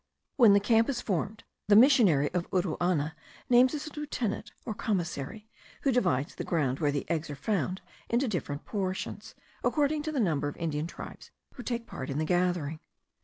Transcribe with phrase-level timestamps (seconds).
[0.35, 3.13] When the camp is formed, the missionary of Uruana
[3.51, 5.47] names his lieutenant, or commissary,
[5.83, 10.19] who divides the ground where the eggs are found into different portions, according to the
[10.19, 12.79] number of the Indian tribes who take part in the gathering.